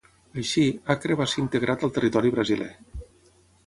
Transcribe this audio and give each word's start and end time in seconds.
Així, 0.43 0.63
Acre 0.95 1.19
va 1.21 1.29
ser 1.35 1.41
integrat 1.43 1.87
al 1.89 1.95
territori 2.01 2.37
brasiler. 2.39 2.75